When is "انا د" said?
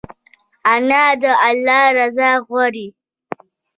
0.73-1.23